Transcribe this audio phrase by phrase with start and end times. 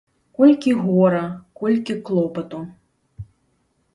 [0.37, 1.19] Колькі гора,
[1.61, 2.59] колькі клопату!